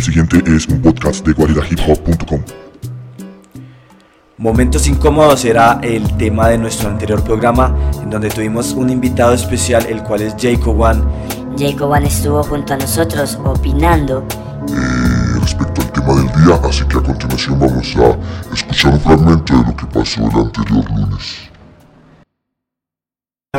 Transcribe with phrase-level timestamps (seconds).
[0.00, 2.40] El siguiente es un podcast de guaridahiphop.com.
[4.38, 9.84] Momentos incómodos era el tema de nuestro anterior programa, en donde tuvimos un invitado especial,
[9.90, 11.02] el cual es Jacob One.
[11.58, 14.26] Jacob One estuvo junto a nosotros opinando
[14.70, 19.54] Eh, respecto al tema del día, así que a continuación vamos a escuchar un fragmento
[19.54, 21.49] de lo que pasó el anterior lunes.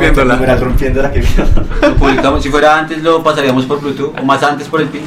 [0.02, 0.34] Rompiéndola.
[0.34, 1.22] Numeral rompiéndola que
[1.82, 5.02] Lo publicamos, si fuera antes lo pasaríamos por Bluetooth o más antes por el PIN.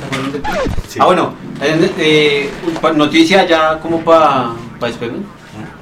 [0.88, 1.00] Sí.
[1.02, 2.49] Ah, bueno, eh, eh,
[2.95, 5.17] noticia ya como para pa despegar.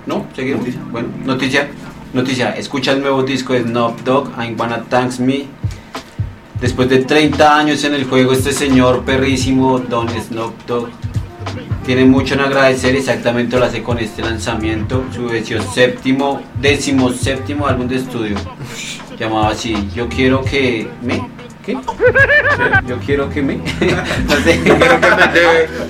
[0.05, 0.25] ¿No?
[0.35, 0.59] ¿Seguimos?
[0.61, 0.81] Noticia.
[0.91, 1.69] Bueno, noticia.
[2.13, 5.47] Noticia, escucha el nuevo disco de Snoop Dogg, I'm Wanna Thanks Me.
[6.61, 10.89] Después de 30 años en el juego, este señor perrísimo, Don Snoop Dogg,
[11.85, 17.67] tiene mucho en agradecer, exactamente lo hace con este lanzamiento, su décimo séptimo, décimo séptimo
[17.67, 18.37] álbum de estudio,
[19.17, 21.21] llamado así, yo quiero que me,
[21.65, 21.77] ¿qué?
[22.87, 23.55] Yo quiero que me,
[24.27, 24.59] no sé,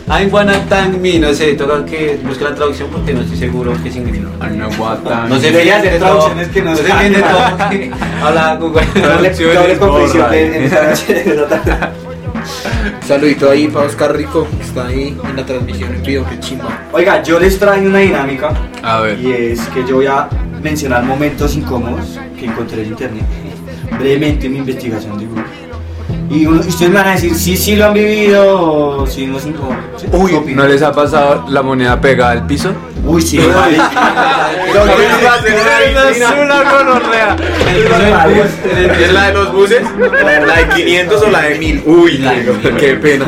[0.07, 3.73] I'm wanna thank me, no sé, toca que busque la traducción porque no estoy seguro
[3.83, 4.27] qué significa.
[5.27, 7.91] No sé, Debería fíjate hacer de todo, traducciones que no no se entiende todo, que
[8.21, 8.83] habla Google.
[10.65, 11.25] Esta noche.
[13.07, 16.83] Saludito ahí para Oscar Rico, que está ahí en la transmisión en vivo, que chimba.
[16.91, 19.19] Oiga, yo les traje una dinámica A ver.
[19.19, 20.29] y es que yo voy a
[20.61, 23.25] mencionar momentos incómodos que encontré en internet
[23.97, 25.62] brevemente en mi investigación de Google.
[26.33, 29.43] Y ustedes me van a decir si sí lo han vivido o si no es.
[29.43, 29.51] ¿Sí?
[30.09, 30.65] ¿Qué Uy, opinan?
[30.65, 32.73] ¿no les ha pasado la moneda pegada al piso?
[33.05, 33.51] Uy, sí, una
[36.71, 37.35] gonorrea.
[38.99, 39.83] ¿Es la de los buses?
[40.47, 41.83] ¿La de 500 o la de 1000?
[41.85, 42.25] Uy,
[42.79, 43.25] qué pena.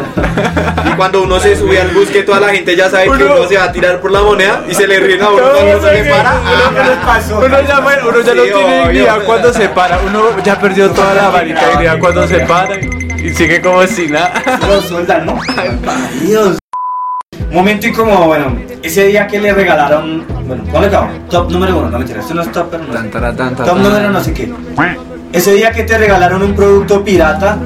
[0.85, 3.47] Y cuando uno se sube al bus, que toda la gente ya sabe que uno
[3.47, 5.81] se va a tirar por la moneda y se le ríen a uno cuando uno
[5.87, 6.33] se le para.
[7.35, 9.99] Uno ya, uno ya no Sí, tiene idea cuando se para.
[9.99, 12.77] Uno ya perdió toda la varita idea cuando se para
[13.25, 14.33] y sigue como si nada.
[14.67, 15.39] Lo sueltan, ¿no?
[16.21, 16.57] Dios.
[17.51, 21.09] Momento incómodo, bueno, ese día que le regalaron, bueno, ¿cuál acabo?
[21.29, 22.93] Top número uno, no mentira, esto no es top, pero no.
[22.93, 24.53] Tan, tara, tan, tan, Top número no sé qué.
[25.31, 27.57] Ese día que te regalaron un producto pirata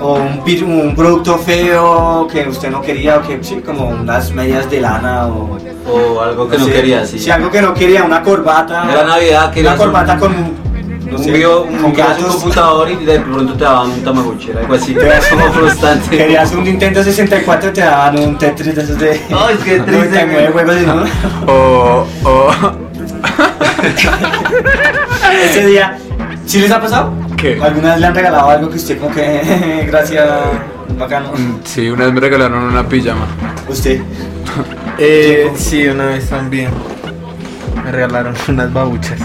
[0.00, 4.80] o un, producto feo que usted no quería o que sí, como unas medias de
[4.80, 5.58] lana o
[5.90, 7.18] O algo que no sé, quería, sí.
[7.18, 8.86] Sí, algo que no quería, una corbata.
[8.90, 10.67] Era Navidad, querías Una corbata un- con
[11.10, 12.36] no un sé, video, un, un gatos.
[12.36, 16.16] computador y de pronto te daban un Tamagotchi, era algo así, era como frustrante.
[16.16, 20.26] Querías un Nintendo 64 te daban un Tetris de esos de Ay, qué triste.
[20.26, 21.04] 99 juegos y no.
[21.52, 22.50] O, o,
[25.44, 25.98] Ese día,
[26.46, 27.12] ¿sí les ha pasado?
[27.36, 27.58] ¿Qué?
[27.62, 30.28] ¿Alguna vez le han regalado algo que usted como que gracias,
[30.98, 31.30] bacano?
[31.64, 33.26] Sí, una vez me regalaron una pijama.
[33.68, 34.00] Usted.
[35.00, 36.70] Eh, sí, una vez también.
[37.84, 39.16] Me regalaron unas babuchas.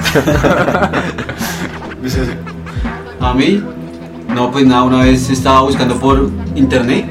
[3.20, 3.64] A mí,
[4.34, 7.06] no, pues nada, una vez estaba buscando por internet,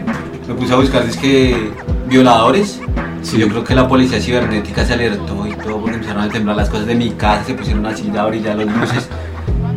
[0.47, 1.71] me puse a buscar es que
[2.09, 2.81] violadores.
[3.23, 3.39] Sí.
[3.39, 6.69] Yo creo que la policía cibernética se alertó y todo porque empezaron a temblar las
[6.69, 9.09] cosas de mi casa, se pusieron así a brillar las luces.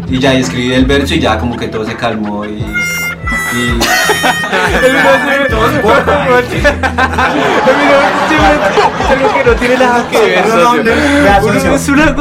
[0.09, 2.63] Y ya escribí el verso y ya como que todo se calmó y.
[9.35, 10.91] que no tiene nada que ver, No, no, no.
[11.75, 12.11] Es una Le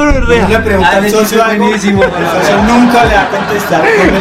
[0.61, 4.15] pregunta Ah, socio buenísimo, el socio nunca le va a contestar el-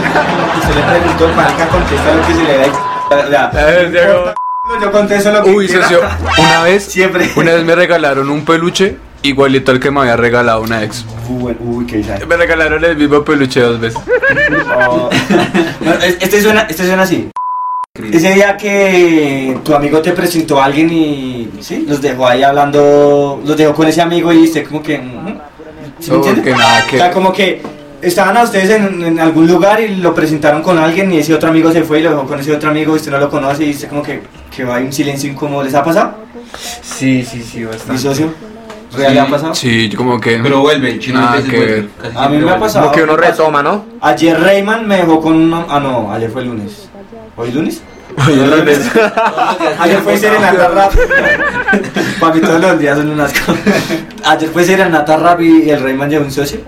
[0.60, 3.44] usted le preguntó, marica contesta lo que se le da y- ya.
[3.46, 4.34] A ver, Diego.
[4.82, 6.00] Yo contesto lo que Uy, socio,
[6.40, 7.30] una vez, Siempre.
[7.36, 11.06] una vez me regalaron un peluche igualito al que me había regalado una ex.
[11.30, 12.20] Uy, uy, qué ya.
[12.28, 14.00] Me regalaron el mismo peluche dos veces.
[14.90, 15.10] Oh.
[15.82, 17.30] No, este, suena, este suena así.
[18.12, 23.42] Ese día que tu amigo te presentó a alguien y sí, los dejó ahí hablando,
[23.46, 25.02] los dejó con ese amigo y usted como que...
[26.00, 26.42] ¿sí me entiende?
[26.42, 27.62] que nada que- O sea, como que
[28.02, 31.50] estaban a ustedes en, en algún lugar y lo presentaron con alguien y ese otro
[31.50, 33.66] amigo se fue y lo dejó con ese otro amigo y usted no lo conoce
[33.66, 34.22] y usted como que,
[34.56, 35.64] que hay un silencio incómodo.
[35.64, 36.16] ¿Les ha pasado?
[36.82, 38.02] Sí, sí, sí, ¿Mi bastante.
[38.02, 38.34] socio?
[38.96, 39.56] ¿Real le ha pasado?
[39.56, 40.40] Sí, yo como que.
[40.42, 41.76] pero vuelve, el chino Nada veces que vuelve.
[41.76, 41.90] ver.
[42.02, 42.86] casi A mí me ha pasado.
[42.86, 43.86] Como que uno retoma, ¿no?
[44.02, 45.66] Ayer Rayman me dejó con una...
[45.70, 46.90] Ah, no, ayer fue el lunes.
[47.36, 47.82] ¿Hoy lunes?
[49.80, 50.94] Ayer fue serenata rap.
[52.20, 53.60] Papi, todos los días son unas cosas.
[54.24, 56.60] Ayer fue serenata rap y el Rayman llevó un socio.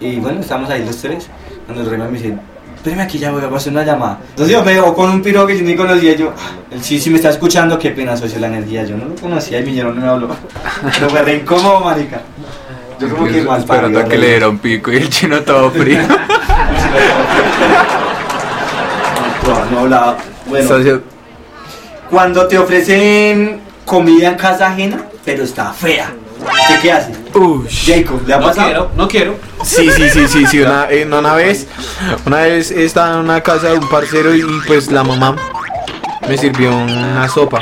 [0.00, 1.28] Y bueno, estamos ahí los tres.
[1.66, 2.36] Cuando el Rayman me dice,
[2.80, 4.18] espérame aquí ya voy a hacer una llamada.
[4.30, 6.14] Entonces yo me dejó con un piro que yo ni conocía.
[6.16, 8.84] Yo, "Ah, él sí, sí me está escuchando, qué pena socio la energía.
[8.84, 10.28] Yo no lo conocía y mi no me habló.
[10.98, 12.22] Pero me re incómodo, marica.
[12.98, 15.70] Yo como que mal Esperando a que le diera un pico y el chino todo
[15.70, 16.00] frío.
[19.46, 20.16] No, no hablaba.
[20.46, 20.68] Bueno.
[20.68, 21.02] Socio,
[22.10, 26.12] Cuando te ofrecen comida en casa ajena, pero está fea.
[26.68, 27.16] ¿Qué, qué haces?
[27.34, 27.66] Uy.
[27.70, 28.66] Jacob, ¿le ha No pasado?
[28.68, 29.36] quiero, no quiero.
[29.64, 31.66] Sí, sí, sí, sí, sí, una, eh, una vez,
[32.26, 35.36] una vez estaba en una casa de un parcero y pues la mamá
[36.28, 37.58] me sirvió una sopa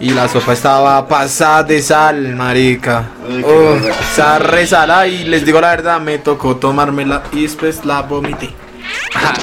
[0.00, 3.04] Y la sopa estaba pasada de sal, marica.
[3.44, 3.74] Oh,
[4.10, 8.54] estaba resala y les digo la verdad, me tocó tomármela y después la vomité.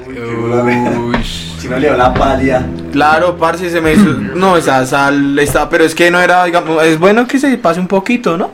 [0.08, 1.24] Uy.
[1.60, 2.66] Si no le dio la pálida.
[2.92, 4.06] Claro, parce, se me hizo.
[4.36, 5.68] No, esa sal está.
[5.69, 6.84] Pero es que no era, digamos.
[6.84, 8.51] Es bueno que se pase un poquito, ¿no?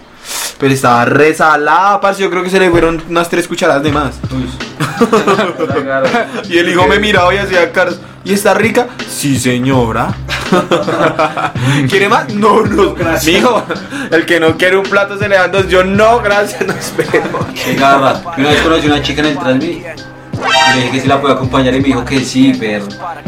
[0.61, 2.21] Pero estaba resalada, parce.
[2.21, 4.19] Yo creo que se le fueron unas tres cucharadas de más.
[6.49, 7.99] y el hijo me miraba y hacía caras.
[8.23, 8.85] ¿Y está rica?
[9.09, 10.13] Sí, señora.
[11.89, 12.31] ¿Quiere más?
[12.35, 12.93] No, no.
[13.25, 13.63] Mi hijo,
[14.11, 15.67] el que no quiere un plato se le dan dos.
[15.67, 17.23] Yo no, gracias, no espero.
[17.79, 18.21] Garra.
[18.37, 19.83] Una vez conocí una chica en el Transmi.
[20.41, 22.85] Y le dije que si la podía acompañar y me dijo que sí, pero.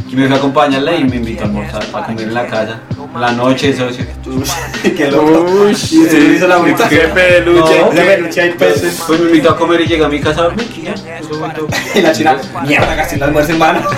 [0.10, 2.80] Y me fui a acompañarla y me invitó a almorzar, a comer en la casa.
[3.19, 4.06] La noche, socio.
[4.95, 5.45] Qué loco.
[5.65, 6.88] Uy, Y se le hizo la bonita.
[6.89, 7.80] qué peluche.
[7.81, 9.04] No, ese peluche hay peces.
[9.06, 10.68] Pues me invitó a comer y llegué a mi casa a dormir.
[10.75, 11.33] y eso
[11.92, 13.80] fue la china, mierda, casi no almuerzo en mano.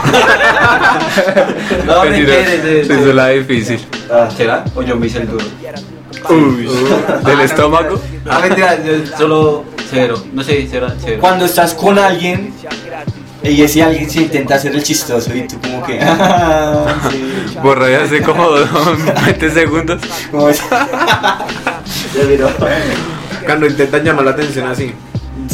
[1.85, 2.89] No, me Eso quieres.
[2.89, 3.79] es la difícil.
[4.35, 4.63] ¿Será?
[4.75, 5.45] O yo me hice el duro.
[6.29, 6.67] Uy.
[7.25, 7.99] Del estómago.
[8.29, 10.21] Ah, mentira, yo solo cero.
[10.33, 11.17] No sé, será cero.
[11.21, 12.53] Cuando estás con alguien
[13.43, 15.99] y ese alguien se intenta hacer el chistoso y tú como que...
[16.01, 17.57] ah, sí.
[17.61, 18.49] Borra ya hace como
[19.25, 20.01] 20 segundos.
[20.31, 20.61] Como es-
[22.15, 22.49] Ya miró.
[23.45, 24.93] Cuando intentan llamar la atención así.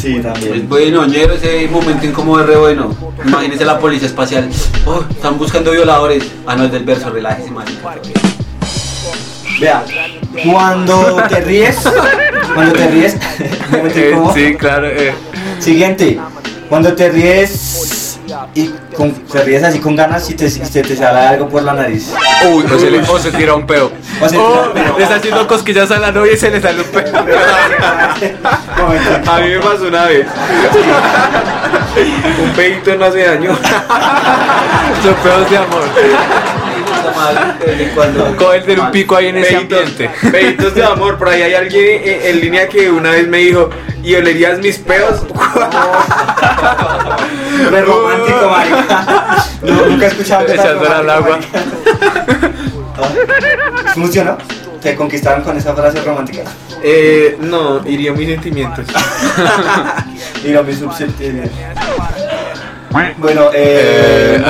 [0.00, 0.68] Sí, Es también.
[0.68, 2.96] bueno, ñero, ese momento incómodo es re bueno.
[3.26, 4.48] Imagínense la policía espacial.
[4.86, 6.24] Oh, están buscando violadores.
[6.46, 7.92] Ah, no, es del verso, relájese, marica.
[9.60, 9.84] Vea,
[10.50, 11.76] cuando te ríes,
[12.54, 13.16] cuando te ríes,
[13.94, 14.86] Eh, sí, claro.
[14.88, 15.14] eh.
[15.58, 16.18] Siguiente,
[16.68, 18.18] cuando te ríes
[18.54, 21.72] y con- te ríes así con ganas y te, y te sale algo por la
[21.74, 22.12] nariz.
[22.50, 23.90] Uy, o se, le- o se tira un peo.
[24.20, 24.96] O se Oh, tira un peo.
[24.98, 27.12] le está haciendo cosquillas a la novia y se le sale un peo.
[29.32, 30.26] A mí me pasó una vez.
[32.42, 33.50] Un pedito no hace daño.
[35.02, 35.84] Son peos de amor.
[37.94, 40.10] Cuando Coger un pico ahí en ese ambiente.
[40.30, 41.18] peditos de amor.
[41.18, 43.70] Por ahí hay alguien en, en línea que una vez me dijo,
[44.02, 45.22] ¿y olerías mis peos?
[47.70, 49.44] Re romántico, marica.
[49.62, 51.38] No, nunca he escuchado algo tan Echándola al agua.
[53.94, 54.38] ¿Funcionó?
[54.82, 56.42] ¿Te conquistaron con esa frase romántica?
[56.82, 58.86] Eh, no, hirió mis sentimientos.
[60.44, 61.30] No me subsentí
[63.18, 64.42] Bueno, eh,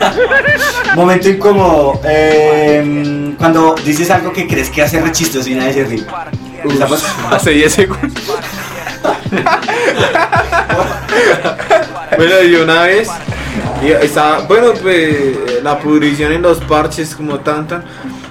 [0.96, 2.00] momento incómodo.
[2.04, 6.06] Eh, cuando dices algo que crees que hace re chistoso y nadie se ríe.
[7.30, 8.12] Hace 10 segundos.
[12.16, 13.10] Bueno, yo una vez
[13.82, 17.82] y estaba, bueno, pues la pudrición en los parches como tanta.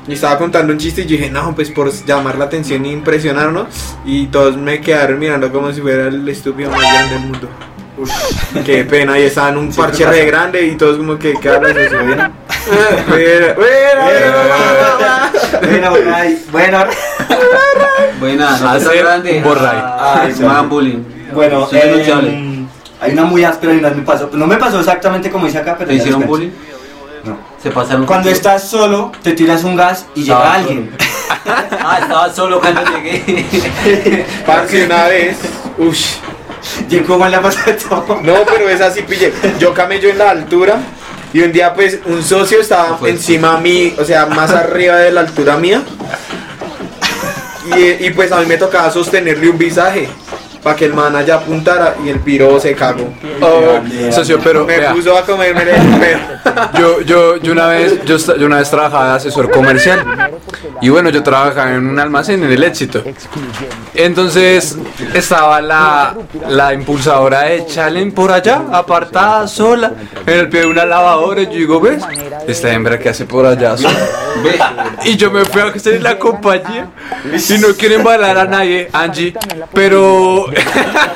[0.07, 2.91] Y estaba contando un chiste y yo dije, no, pues por llamar la atención e
[2.91, 3.67] impresionarnos.
[4.05, 7.49] Y todos me quedaron mirando como si fuera el estúpido más grande del mundo.
[8.65, 11.73] Qué pena, y estaba en un parche re grande y todos como que, ¿qué hablas
[11.73, 11.97] de eso?
[11.99, 12.31] ¿Bien?
[13.07, 13.53] Bueno,
[15.61, 16.85] Bueno, bueno, bueno,
[18.19, 19.41] Buena, no Hace tan grande.
[19.43, 19.77] borray.
[19.81, 21.03] Ah, Ay, me hagan bullying.
[21.33, 22.65] bueno, Soy eh,
[23.01, 24.29] hay una muy áspera y una me pasó.
[24.33, 26.31] No me pasó exactamente como dice acá, pero ¿Te ya hicieron cuento.
[26.37, 26.51] bullying?
[27.23, 27.37] No.
[27.61, 28.05] Se pasaron.
[28.05, 28.35] Cuando contigo?
[28.35, 30.91] estás solo, te tiras un gas y llega Estaba alguien.
[31.87, 34.25] Ah, estaba solo cuando llegué.
[34.45, 35.37] Parce, una vez,
[35.77, 36.17] uff.
[36.89, 38.21] ¿Y en cómo le ha pasado todo?
[38.21, 39.31] No, pero es así, pille.
[39.59, 40.79] Yo camello en la altura
[41.33, 43.09] y un día pues un socio estaba Fue.
[43.09, 45.83] encima mí, o sea, más arriba de la altura mía.
[47.75, 50.07] Y, y, pues a mí me tocaba sostenerle un visaje
[50.61, 53.13] para que el man allá apuntara y el piro se cagó.
[53.41, 53.81] Oh,
[54.11, 55.69] socio, pero me vea, puso a comerme el
[55.99, 56.34] pero.
[56.77, 60.31] Yo, yo, yo una vez, yo, yo una vez trabajaba de asesor comercial
[60.81, 63.03] y bueno, yo trabajaba en un almacén en el éxito.
[63.93, 64.77] Entonces
[65.13, 66.15] estaba la,
[66.49, 69.93] la impulsadora de Challenge por allá, apartada, sola,
[70.25, 71.41] en el pie de una lavadora.
[71.41, 72.03] Y yo digo, ¿ves?
[72.47, 73.97] Esta hembra que hace por allá sola.
[75.03, 76.89] Y yo me fui a hacer la compañía
[77.33, 79.33] y no quiero embalar a nadie, Angie,
[79.73, 80.45] pero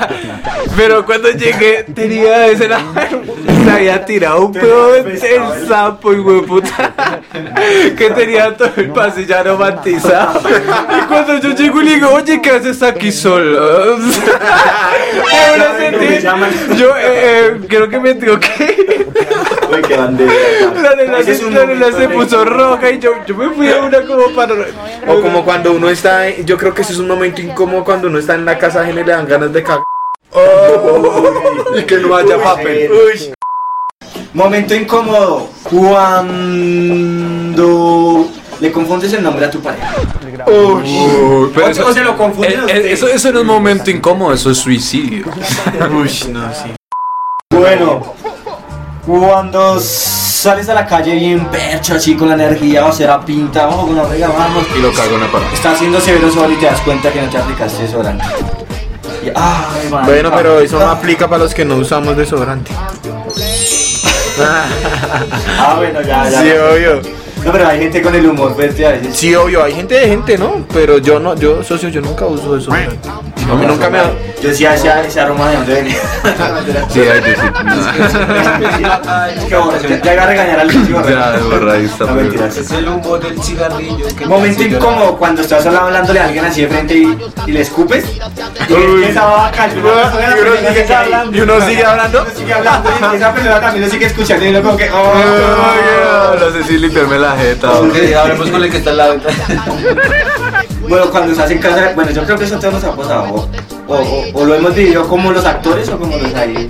[0.76, 6.92] pero cuando llegué tenía ese se había tirado un pedo del sapo y puta
[7.96, 12.50] que tenía todo el pasillo aromantizado y cuando yo llego y le digo oye ¿qué
[12.50, 13.98] haces aquí solo?
[16.76, 19.06] Yo eh, eh, creo que me tengo que ir.
[19.70, 20.32] Uy, qué bandera.
[20.82, 23.68] la nena, Ese un la nena se de- puso roja y yo, yo me fui
[23.68, 24.54] a una como para
[25.08, 28.18] O como cuando uno está, yo creo que eso es un momento incómodo cuando uno
[28.18, 29.82] está en la casa ajena y le dan ganas de cagar.
[31.76, 32.90] y que no haya papel.
[32.90, 33.32] Uy,
[34.34, 35.48] Momento incómodo.
[36.50, 38.26] Cuando
[38.60, 39.94] le confundes el nombre a tu pareja.
[40.46, 43.90] Uy, pero O- eso, o se lo confunden eh, eh, eso, eso no es momento
[43.90, 45.24] incómodo, eso es suicidio.
[45.90, 46.70] uy, no, sí.
[47.52, 48.14] Bueno,
[49.06, 53.86] Cuando sales a la calle bien percho, así con la energía, o sea, pinta, ojo,
[53.88, 54.64] con la rega, vamos.
[54.76, 55.54] Y lo cago en la parte.
[55.54, 58.24] Está haciendo severo sol y te das cuenta que no te aplicaste desodorante.
[59.24, 60.10] Y, ay, marica.
[60.12, 62.70] Bueno, pero eso no aplica para los que no usamos desodorante.
[64.42, 66.40] Ah, bueno, ya, ya.
[66.40, 67.02] Sí, obvio.
[67.44, 69.16] No, pero hay gente con el humor a veces.
[69.16, 70.64] Sí, obvio, hay gente de gente, ¿no?
[70.72, 73.08] Pero yo no, yo, socio, yo nunca uso desodorante.
[73.08, 74.12] A mí nunca me ha...
[74.40, 75.96] Yo decía ese, ese aroma de dónde venía.
[76.88, 77.42] Sí, ay, yo sí.
[79.48, 81.02] Qué bueno, ya ya haga regañar al chico.
[81.08, 82.56] Ya, de borra, ahí está, No mentiras.
[82.56, 84.06] Es el humo del cigarrillo.
[84.16, 87.60] que me Momento incómodo cuando estás hablándole a alguien así de frente y, y le
[87.60, 88.04] escupes.
[88.68, 89.04] Y Uy.
[89.04, 91.36] esa vaca, y uno, Y uno sigue hablando.
[91.36, 92.22] ¿Y uno sigue hablando?
[92.22, 94.90] Uno sigue hablando y esa persona también lo sigue escuchando y uno como que.
[94.90, 97.70] Oh, No sé si limpiarme la jeta.
[97.72, 99.16] o- Ok, hablemos con el que está al lado.
[100.88, 103.24] Bueno, cuando estás en casa, bueno, yo creo que eso todos nos ha pasado.
[103.32, 103.48] O,
[103.86, 106.68] o, o- o lo hemos vivido como los actores o como los ahí,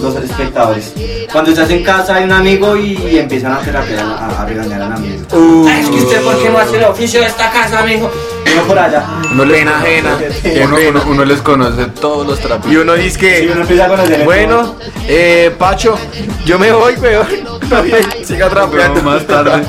[0.00, 0.92] los, espectadores.
[1.32, 4.92] Cuando estás en casa hay un amigo y empiezan a terapiar a, a regañar al
[4.92, 5.24] amigo.
[5.68, 8.10] Ay, es que usted, ¿por qué no hace el oficio de esta casa, amigo?
[8.52, 9.04] Uno por allá.
[9.32, 10.18] Uno le Pena ajena.
[10.64, 12.70] Uno, uno- uno les conoce todos los trapos.
[12.70, 13.60] Y uno dice Y uno que...
[13.62, 14.76] empieza a conocer Bueno,
[15.08, 15.98] eh, Pacho,
[16.44, 17.26] yo me voy, weón.
[18.24, 19.02] Siga trapeando.
[19.02, 19.62] Más tarde.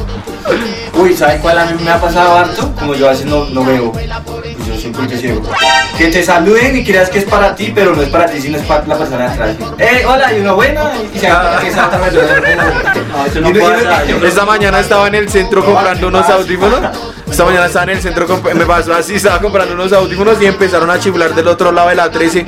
[0.93, 2.73] Uy, ¿sabes cuál a mí me ha pasado harto?
[2.79, 3.91] Como yo a veces no, no veo.
[5.97, 8.57] Que te saluden y creas que es para ti, pero no es para ti, sino
[8.57, 9.55] es para la persona de atrás.
[9.79, 12.39] Eh, hola, y uno buena, y se va que esa persona.
[13.41, 16.79] no yo- Esta mañana estaba en el centro comprando unos audífonos.
[17.29, 20.89] Esta mañana estaba en el centro, me pasó así, estaba comprando unos audífonos y empezaron
[20.89, 22.45] a chiflar del otro lado de la 13.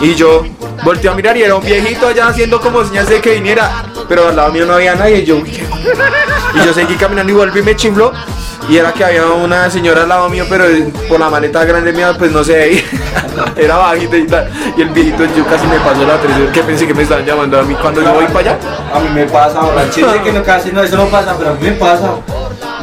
[0.00, 0.44] Y yo
[0.84, 3.84] volteé a mirar y era un viejito allá haciendo como señas de que viniera.
[4.08, 5.18] Pero al lado mío no había nadie.
[5.18, 5.66] Y yo, "Uy, qué
[6.54, 8.12] y yo seguí caminando y volví y me chifló.
[8.68, 10.64] Y era que había una señora al lado mío, pero
[11.08, 12.84] por la maleta grande mía, pues no sé,
[13.56, 14.50] era bajita y tal.
[14.76, 17.58] Y el viejito, yo casi me pasó la 13, que pensé que me estaban llamando
[17.58, 18.58] a mí cuando yo voy para allá.
[18.94, 21.60] A mí me pasa, borrachete que no casi no, eso no pasa, pero a mí
[21.62, 22.10] me pasa.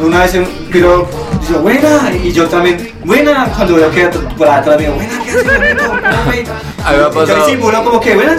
[0.02, 1.08] Una vez un piro
[1.40, 5.78] dice, buena, y yo también, buena, cuando veo que por atrás digo, buena, ¿qué haces?
[5.86, 5.94] ¿Cómo
[6.32, 6.50] me-?" Me
[6.84, 7.46] ha Yo pasado.
[7.46, 8.36] disimulo como que, buena.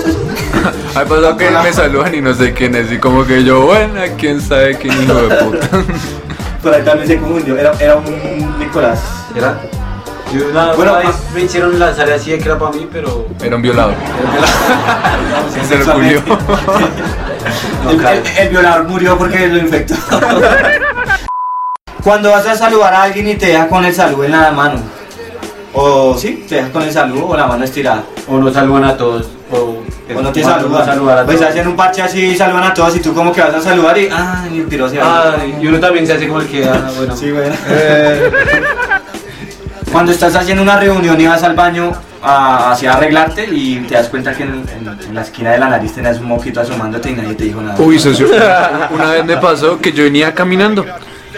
[0.95, 2.91] Ha pasado que me saludan y no sé quién es.
[2.93, 5.69] Y como que yo, bueno, quién sabe quién hijo de puta.
[6.67, 8.99] Por ahí también se confundió, era, era un Nicolás.
[9.37, 9.57] ¿Era?
[10.35, 11.31] Yo una, Bueno, una vez ah.
[11.33, 13.29] me hicieron lanzar así de que era para mí, pero.
[13.41, 13.95] Era un violador.
[15.69, 15.93] Se lo.
[15.93, 16.17] El,
[18.05, 19.95] el- el violador murió porque lo infectó.
[22.03, 24.81] Cuando vas a saludar a alguien y te deja con el saludo en la mano.
[25.73, 28.03] O sí, te deja con el saludo o la mano estirada.
[28.27, 29.29] O no saludan a todos.
[29.53, 31.19] O, O no te cuando uno saludar saludan.
[31.19, 31.51] a Pues todos.
[31.51, 33.97] hacen un parche así y saludan a todos y tú como que vas a saludar
[33.99, 35.35] y ah, y el tiro se va.
[35.35, 36.65] Ah, y uno también se hace como el que.
[36.65, 37.17] Ah, bueno.
[37.17, 37.55] Sí, bueno.
[39.93, 43.95] Cuando estás haciendo una reunión y vas al baño a, así a arreglarte y te
[43.95, 47.11] das cuenta que en, en- en la esquina de la nariz tenías un moquito asomándote
[47.11, 47.77] y nadie te dijo nada.
[47.79, 48.27] Uy, socio.
[48.91, 50.85] Una vez me pasó que yo venía caminando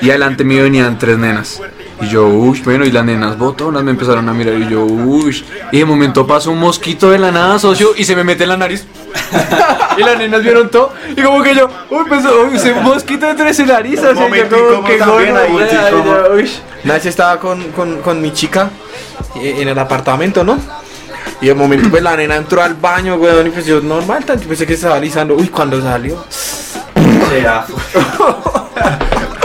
[0.00, 1.60] y adelante mío venían tres nenas.
[2.00, 5.44] Y yo, uy, bueno, y las nenas botonas me empezaron a mirar y yo, uy.
[5.72, 8.50] Y de momento pasó un mosquito de la nada, socio, y se me mete en
[8.50, 8.86] la nariz.
[9.98, 10.92] y las nenas vieron todo.
[11.16, 14.98] Y como que yo, uy, pues, uy, ese mosquito entre su nariz, así como que
[14.98, 15.16] como-.
[16.84, 18.70] Una vez estaba con, con, con mi chica
[19.34, 20.56] eh, en el apartamento, ¿no?
[21.40, 24.38] Y de momento pues la nena entró al baño, weón, y pues yo normal, tan-
[24.40, 25.34] pensé que estaba alisando.
[25.34, 26.24] Uy, cuando salió.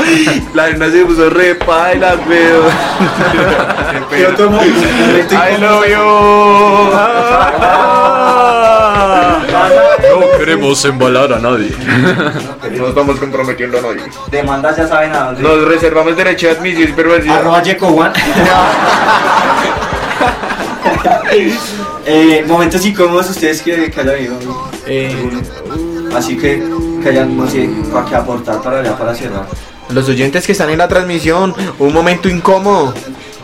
[0.53, 2.71] la nena se puso re paila, weón.
[4.19, 6.03] Yo tomo I love you.
[10.09, 11.71] No queremos embalar a nadie.
[12.77, 14.03] No estamos comprometiendo a nadie.
[14.31, 15.41] Demandas ya saben a dónde.
[15.41, 17.29] Nos reservamos derecho de admisión, pero así.
[17.29, 18.13] Arroba Yeco One.
[22.05, 24.37] eh, momentos incómodos ustedes que, que hayan ido.
[24.85, 25.41] Eh,
[26.15, 26.63] Así que,
[27.01, 29.47] que hayan, no sé, para que aportar para allá, para cerrar.
[29.93, 32.93] Los oyentes que están en la transmisión, un momento incómodo.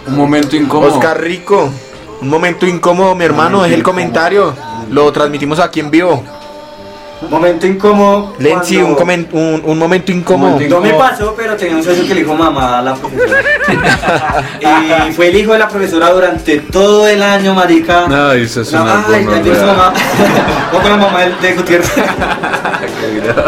[0.08, 0.94] Un momento incómodo.
[0.94, 1.70] Oscar Rico,
[2.22, 4.56] un momento incómodo, mi hermano, es el comentario.
[4.90, 6.24] Lo transmitimos aquí en vivo.
[7.30, 8.34] Momento incómodo.
[8.40, 10.60] Lenzi, un, comen- un, un momento incómodo.
[10.70, 13.40] No me pasó, pero tenía un socio que le dijo mamá a la profesora.
[15.10, 18.06] y fue el hijo de la profesora durante todo el año, marica.
[18.32, 19.94] Ay, eso es No, una ay, ya su mamá.
[20.72, 21.92] O con la mamá de, de Gutiérrez.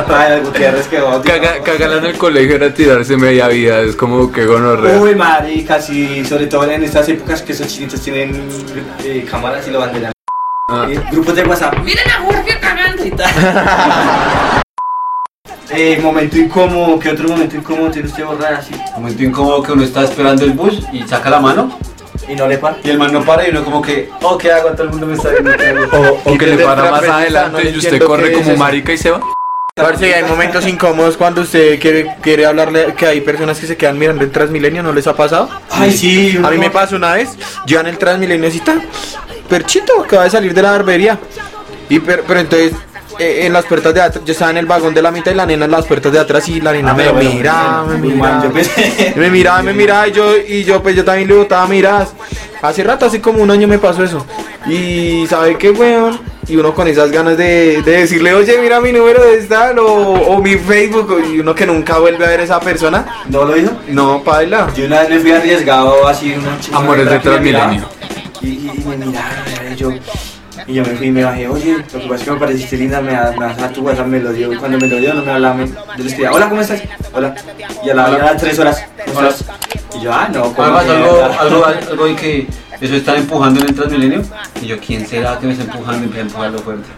[0.09, 0.97] ay, el Gutiérrez que.
[0.99, 4.99] Caga- Cagarla en el colegio era tirarse media vida, es como que gonorrea.
[4.99, 8.49] Uy, marica, sí, sobre todo en estas épocas que esos chinitos tienen
[9.03, 10.11] eh, cámaras y lo banderan.
[10.73, 10.87] Ah.
[10.89, 11.75] Eh, grupos de WhatsApp.
[11.83, 13.29] Miren a Jorge cagando y tal.
[15.69, 18.73] eh, momento incómodo, ¿qué otro momento incómodo tiene usted borrar así?
[18.95, 21.77] Momento incómodo que uno está esperando el bus y saca la mano
[22.29, 22.77] Y no le para.
[22.81, 24.69] y el man no para y uno como que, oh, ¿qué hago?
[24.69, 25.51] Todo el mundo me está viendo.
[25.57, 28.51] ¿qué hago?" O, o que le para más adelante no y usted corre es como
[28.51, 28.59] eso.
[28.59, 29.19] marica y se va.
[29.75, 33.97] Parce, hay momentos incómodos cuando usted quiere, quiere hablarle que hay personas que se quedan
[33.97, 35.49] mirando el Transmilenio, ¿no les ha pasado?
[35.69, 36.37] Ay, sí.
[36.43, 38.75] A mí me pasó una vez, yo en el Transmilenio y está
[39.51, 41.19] Perchito, acaba de salir de la barbería.
[41.89, 42.71] Y per- pero entonces,
[43.19, 45.35] eh, en las puertas de atrás, yo estaba en el vagón de la mitad y
[45.35, 47.83] la nena en las puertas de atrás y la nena Ah, me pero bueno, miraba,
[47.83, 48.49] me miraba.
[48.49, 49.13] pensé.
[49.17, 52.13] Me miraba, me miraba y yo, y yo pues yo también le botaba miradas.
[52.61, 54.25] Hace rato, hace como un año me pasó eso.
[54.67, 56.17] Y sabe qué weón.
[56.47, 59.85] Y uno con esas ganas de, de decirle, oye, mira mi número de tal o,
[59.87, 61.23] o mi Facebook.
[61.33, 63.05] Y uno que nunca vuelve a ver a esa persona.
[63.29, 63.71] ¿No lo hizo?
[63.89, 64.67] No, paila.
[64.75, 67.85] Yo una vez me fui arriesgado así una Amores de Transmilenio.
[68.41, 69.91] Y, y, y me miraron y yo
[70.67, 72.77] y yo me fui y me bajé, oye, lo que pasa es que me pareciste
[72.77, 75.55] linda, me, a tu WhatsApp, me lo dio, cuando me lo dio no me hablaba,
[75.55, 76.81] me- yo le escribía, hola, ¿cómo estás?
[77.13, 77.33] Hola,
[77.83, 79.45] y a la hora de las tres horas, ¿cómo estás?
[79.97, 82.47] Y yo, ah, no, ¿cómo algo, algo, algo de que
[82.81, 84.23] eso estaba empujando en el Transmilenio.
[84.61, 86.01] Y yo, ¿quién será que me está empujando?
[86.01, 86.89] Y empecé a empujarlo fuerte.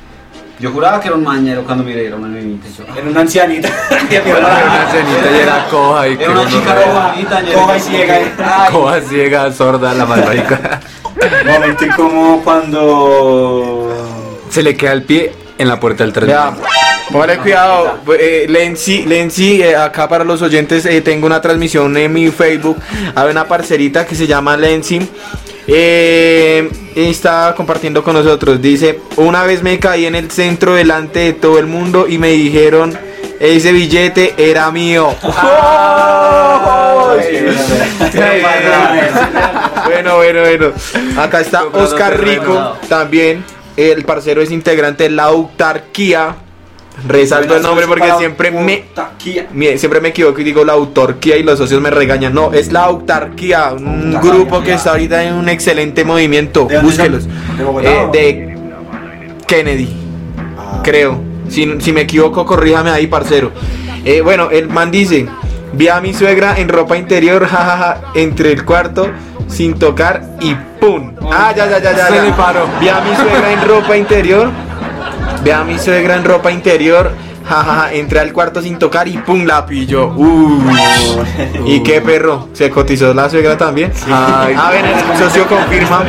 [0.59, 2.67] Yo juraba que era un mañero cuando miré, era una nenita.
[2.67, 2.93] y ah.
[2.97, 3.67] Era una ancianita.
[3.89, 8.69] Una cenita y era coja y Era una chica Coja y era ciega.
[8.71, 10.19] Coja ciega, sorda, la más.
[11.45, 13.89] Momento como cuando...
[14.49, 16.69] Se le queda el pie en la puerta del Vea, Transmilenio.
[17.11, 22.11] póngale cuidado, eh, Lenzi, Lenzi, eh, acá para los oyentes eh, tengo una transmisión en
[22.13, 22.77] mi Facebook,
[23.15, 24.99] hay una parcerita que se llama Lenzi,
[25.67, 31.33] eh, está compartiendo con nosotros, dice, una vez me caí en el centro delante de
[31.33, 32.97] todo el mundo y me dijeron,
[33.39, 35.15] ese billete era mío.
[39.85, 40.71] bueno, bueno, bueno.
[41.17, 43.43] Acá está Oscar Rico también.
[43.75, 46.35] El parcero es integrante de la autarquía.
[47.07, 48.85] Resalto el nombre porque siempre me,
[49.79, 52.35] siempre me equivoco y digo la autarquía y los socios me regañan.
[52.35, 56.65] No, es la autarquía, un grupo que está ahorita en un excelente movimiento.
[56.65, 57.25] ¿De dónde Búsquelos.
[57.25, 58.57] ¿De Eh, de
[59.47, 59.89] Kennedy,
[60.57, 60.81] Ah.
[60.83, 61.19] creo.
[61.49, 63.51] Si, si me equivoco, corríjame ahí, parcero.
[64.05, 65.27] Eh, bueno, el man dice:
[65.73, 69.09] Vi a mi suegra en ropa interior, jajaja, entre el cuarto,
[69.47, 71.13] sin tocar y ¡pum!
[71.31, 72.07] Ah, ya, ya, ya, ya.
[72.07, 72.21] Se ya.
[72.21, 72.67] le paró.
[72.79, 74.51] Vi a mi suegra en ropa interior.
[75.43, 77.11] Vi a mi suegra en ropa interior.
[77.47, 80.09] Jajaja, entré al cuarto sin tocar y pum, la pillo.
[80.15, 80.61] Uh.
[81.65, 82.49] ¿Y qué perro?
[82.53, 83.91] ¿Se cotizó la suegra también?
[84.05, 86.03] Ay, a ver, el socio confirma.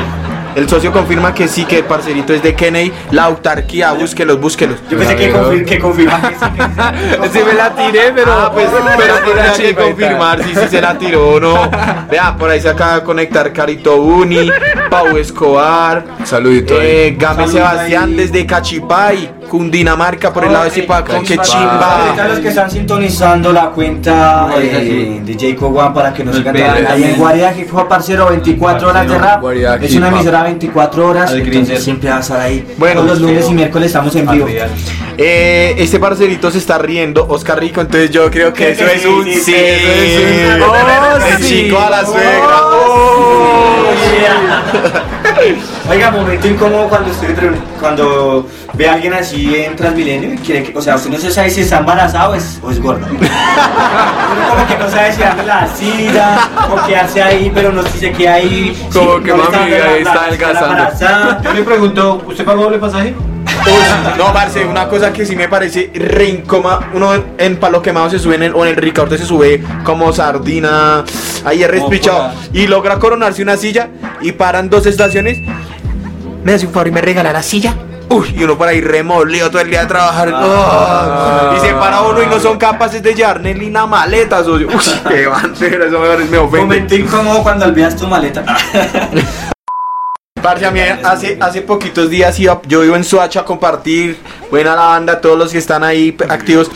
[0.55, 2.93] El socio confirma que sí, que el parcerito es de Kennedy.
[3.11, 4.79] La autarquía, búsquelos, búsquelos.
[4.91, 6.51] Yo pensé que, confir- que confirma que sí.
[6.57, 7.29] que sí.
[7.35, 11.31] Sí me la tiré, pero Ah, pues pero tendría que confirmar si se la tiró
[11.35, 11.71] o no.
[12.11, 14.51] Vea, por ahí se acaba de conectar Carito Uni,
[14.91, 18.15] Pau Escobar, Saludito eh, Game Saludito Sebastián ahí.
[18.15, 22.27] desde Cachipay, Cundinamarca por el lado de Zipacón, que Ahorita chimba.
[22.29, 26.57] los que están sintonizando la cuenta eh, de Jacob One para que nos sigan.
[26.57, 27.17] Ahí en.
[27.17, 29.45] Guarida Hip Hop Parcero, 24 horas de rap.
[29.83, 32.67] Es una emisora 24 horas, entonces siempre va a estar ahí.
[32.77, 34.47] Bueno, Todos los lunes y miércoles estamos en vivo.
[35.17, 39.25] Eh, este parcerito se está riendo, Oscar Rico, entonces yo creo que eso es un
[39.25, 39.43] Sí, sí.
[39.45, 41.49] sí, eso es un- Oh, El sí.
[41.65, 42.57] chico a la suegra.
[45.91, 47.35] Oiga, momento incómodo cuando estoy
[47.81, 51.31] cuando ve a alguien así en Transmilenio y quiere que, o sea, usted no se
[51.31, 53.07] sabe si está embarazado o es, o es gordo.
[53.11, 53.19] Uno
[54.51, 56.39] como que no sabe si darle la silla
[56.73, 58.89] o quedarse ahí, pero no dice que ahí.
[58.93, 61.43] Como sí, que no mami, la- ahí está la- la adelgazando.
[61.43, 63.15] Yo le pregunto, ¿usted pagó doble pasaje?
[63.67, 66.91] Uy, no, parce, una cosa que sí me parece re incómoda.
[66.93, 70.13] Uno en palo quemado se sube en el, o en el Ricardo se sube como
[70.13, 71.05] sardina.
[71.45, 72.33] Ahí es respichado.
[72.53, 73.89] Y logra coronarse una silla
[74.21, 75.39] y paran dos estaciones.
[76.45, 77.75] Me hace un favor y me regala la silla.
[78.11, 80.31] Uy, y uno por ahí remolido todo el día de trabajar.
[80.35, 84.45] Oh, y se para uno y no son capaces de llevarle ni una maleta.
[84.45, 84.69] socio.
[84.69, 84.75] Uy,
[85.09, 86.61] qué bandera, eso me, me ofende.
[86.67, 88.45] Momento incómodo cuando olvidas tu maleta.
[90.45, 94.19] Parce, a mí hace, hace poquitos días iba, yo vivo en Soacha a compartir,
[94.51, 96.71] buena la banda, todos los que están ahí activos.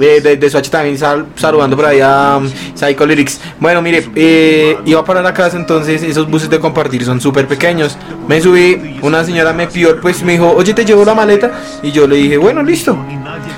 [0.00, 3.38] eh, de, de Soacha también sal- saludando por ahí a um, Psycho Lyrics.
[3.58, 7.98] Bueno, mire, eh, iba para la casa, entonces esos buses de compartir son súper pequeños.
[8.26, 11.50] Me subí, una señora me pidió, pues me dijo, oye, te llevo la maleta.
[11.82, 12.96] Y yo le dije, bueno, listo.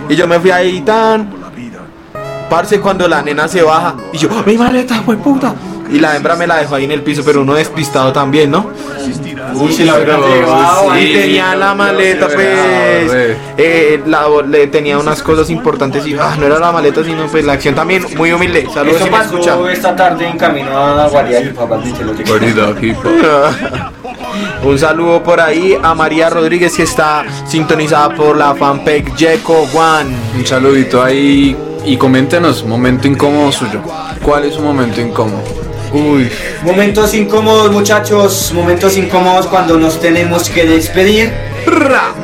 [0.09, 1.31] Y yo me fui ahí tan.
[2.51, 5.55] Parce, cuando la nena se baja, y yo, mi maleta, fue puta.
[5.91, 8.71] Y la hembra me la dejó ahí en el piso, pero uno despistado también, ¿no?
[9.55, 10.01] Uy, si la sí,
[10.91, 11.13] ahí.
[11.13, 12.39] tenía la maleta, pues.
[13.57, 17.45] eh, la, le tenía unas cosas importantes y ah, no era la maleta, sino pues
[17.45, 18.05] la acción también.
[18.17, 18.67] Muy humilde.
[18.73, 19.51] Saludos Eso si me escucha.
[19.53, 21.69] pasó esta tarde en camino a y digo.
[22.27, 24.65] Guarida Hop.
[24.65, 30.15] Un saludo por ahí a María Rodríguez que está sintonizada por la fanpage Jeco One.
[30.37, 33.81] Un saludito ahí y coméntenos, momento incómodo suyo.
[34.23, 35.62] ¿Cuál es su momento incómodo?
[35.93, 36.31] Uy,
[36.63, 38.53] Momentos incómodos, muchachos.
[38.55, 41.33] Momentos incómodos cuando nos tenemos que despedir.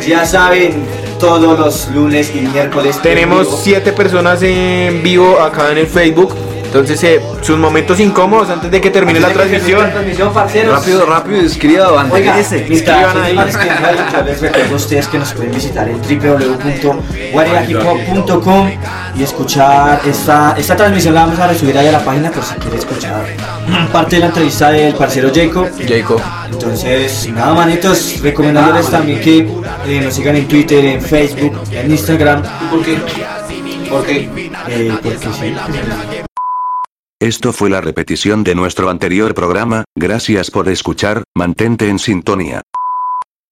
[0.07, 0.85] Ya saben,
[1.19, 2.97] todos los lunes y miércoles.
[2.97, 6.35] en Tenemos siete personas en vivo acá en el Facebook.
[6.69, 9.81] Entonces, eh, sus momentos incómodos antes de que termine la transmisión.
[9.81, 10.79] La transmisión, parceros.
[10.79, 12.13] Rápido, rápido, escriban.
[12.13, 13.35] Oiga, Escriban ahí.
[13.35, 13.55] les
[14.43, 18.71] recuerdo a ustedes que nos pueden visitar en www.guariahiphop.com
[19.17, 22.55] y escuchar esta, esta transmisión la vamos a resubir ahí a la página por si
[22.57, 23.25] quiere escuchar
[23.91, 25.69] parte de la entrevista del parcero Jacob.
[25.89, 26.21] Jacob.
[26.51, 29.39] Entonces, nada manitos, recomendándoles también que
[29.87, 32.43] eh, nos sigan en Twitter, en Facebook, en Instagram.
[32.71, 32.99] ¿Por qué?
[33.89, 34.29] Porque
[34.69, 35.55] eh, porque sí.
[37.21, 42.63] Esto fue la repetición de nuestro anterior programa, gracias por escuchar, mantente en sintonía.